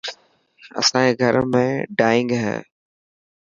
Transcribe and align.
اسائي 0.79 1.11
گهر 1.19 1.35
۾ 1.53 1.65
ڊائنگ 1.99 2.29
هي. 2.43 2.57